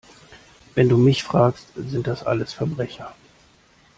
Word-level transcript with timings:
Wenn 0.73 0.89
du 0.89 0.97
mich 0.97 1.21
fragst, 1.21 1.67
sind 1.75 2.07
das 2.07 2.23
alles 2.25 2.53
Verbrecher! 2.53 3.13